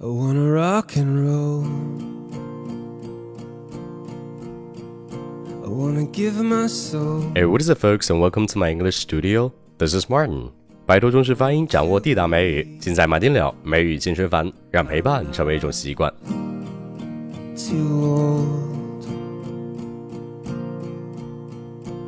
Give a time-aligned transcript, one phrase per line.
[0.00, 1.64] I wanna rock and roll.
[5.64, 7.22] I wanna give my soul.
[7.34, 9.50] Hey, what is up, folks, and welcome to my English studio.
[9.76, 10.50] This is Martin.
[10.86, 16.14] 摆脱中式发音，掌握地道美语，尽在马丁了美语健身房，让陪伴成为一种习惯。
[17.56, 18.46] Too old.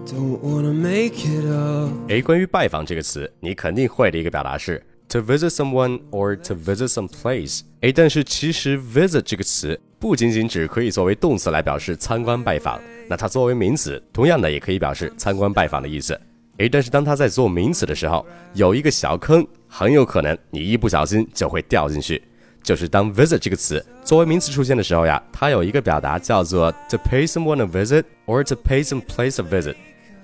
[0.06, 1.90] Don't wanna make it up.
[2.06, 4.80] 诶，关于拜访这个词，你肯定会的一个表达是
[5.10, 7.60] to visit someone or to visit some place。
[7.82, 16.18] 诶，但是其实 visit 这个词不仅仅只可以作为动词来表示参观拜访，那它作为名词，同样的也可以表示参观拜访的意思。
[16.56, 22.22] 诶，但是当它在做名词的时候，有一个小坑，很有可能你一不小心就会掉进去。
[22.62, 29.74] 就是当 visit 这个词作为名词出现的时候呀，它有一个表达叫做 to pay someone a visit or to pay some place a visit。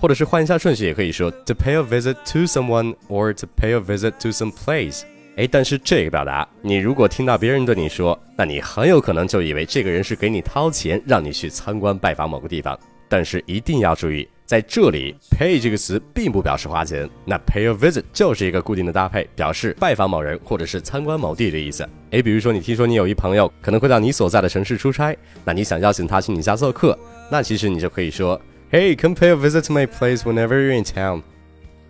[0.06, 5.02] 或者是换一下顺序，也可以说 to pay a visit to someone or to pay a visit to some place。
[5.36, 12.78] 哎，但是这个表达，你如果听到别人对你说，那你很有可能就以为这个人是给你掏钱让你去参观拜访某个地方。
[13.08, 21.82] 但是一定要注意，在这里 pay 这个词并不表示花钱，那 pay a visit 就是一个固定的搭配，表示拜访某人或者是参观某地的意思。
[22.12, 26.96] 哎，比如说你听说你有一朋友可能会到你所在的城市出差，那你想邀请他去你家做客，
[27.28, 28.40] 那其实你就可以说。
[28.76, 31.22] Hey, come pay a visit to my place whenever you're in town.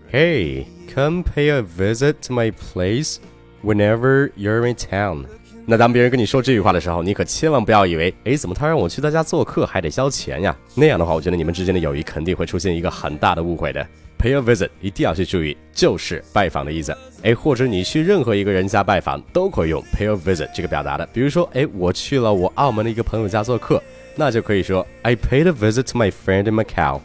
[0.08, 3.16] Hey, come pay a visit to my place
[3.60, 5.24] whenever you're in town.
[5.66, 10.56] 那当别人跟你说这句话的时候，你可千万不要以为，哎，怎么他让我去他家做客还得交钱呀？
[10.76, 13.84] 那样的话，我觉得你们之间的友谊肯定会出现一个很大的误会的。
[14.16, 16.96] Pay a visit 一定要去注意，就是拜访的意思。
[17.24, 21.04] 哎，或者你去任何一个人家拜访，都可以用 pay a visit 这个表达的。
[21.12, 23.82] 比如说，哎，我去了我澳门的一个朋友家做客。
[24.15, 27.01] 那就可以说 I paid a visit to my friend in Macau.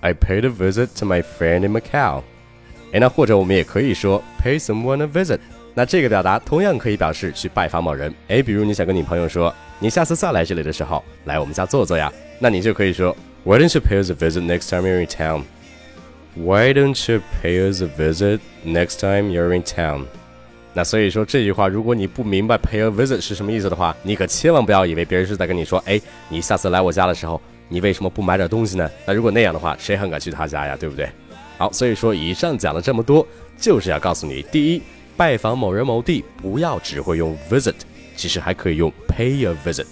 [0.00, 2.22] I paid a visit to my friend in Macau.
[2.92, 5.40] 哎，那或者我们也可以说 pay someone a visit.
[5.74, 8.12] 那这个表达同样可以表示去拜访某人。
[8.28, 12.12] 哎，比如你想跟你朋友说，你下次再来这里的时候，来我们家坐坐呀。
[12.38, 15.44] 那你就可以说 Why don't you pay us a visit next time you're in town?
[16.34, 20.06] Why don't you pay us a visit next time you're in town?
[20.75, 27.39] 那所以说这句话，如果你不明白 pay a visit 是什么意思的话，你可千万不要以为别人是在跟你说，哎，你下次来我家的时候，
[27.69, 28.89] 你为什么不买点东西呢？
[29.05, 30.75] 那如果那样的话，谁还敢去他家呀？
[30.79, 31.07] 对不对？
[31.59, 33.25] 好，所以说以上讲了这么多，
[33.55, 34.81] 就是要告诉你，第一，
[35.15, 37.75] 拜访某人某地，不要只会用 visit，
[38.15, 39.85] 其实还可以用 pay a visit。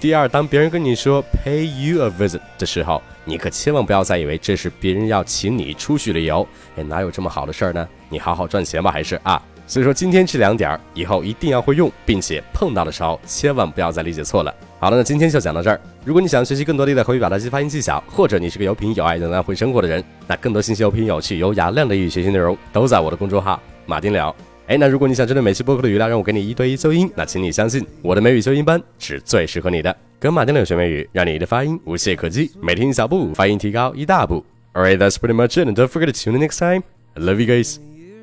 [0.00, 7.86] 第二，当别人跟你说 pay you a visit 的时候，你可千万不要再以为这是别人要请你出去旅游，哎，哪有这么好的事儿呢？
[8.08, 9.40] 你好好赚钱吧，还是啊？
[9.66, 14.54] 所以说今天这两点儿以后一定要会用，并且碰到的时候千万不要再理解错了。
[14.78, 15.80] 好了，那今天就讲到这儿。
[16.04, 24.34] 如果你想学习更多的口语表达及发音技巧，或者你是个有品有爱、能量会生活的人，那更多信息、有品有趣、有雅量的英语学习内容都在我的公众号马丁聊。
[24.66, 29.94] 哎，那如果你想针对每期播客的语料让我给你一对一纠音，那请你相信我的美语纠音班是最适合你的。
[30.18, 34.44] 跟马丁聊学美语，让你的发音无懈可击，每天一小步，发音提高一大步。
[34.74, 36.82] Alright, that's pretty much it, and don't forget to tune in next time.
[37.14, 37.76] I love you guys.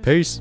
[0.03, 0.39] Peace.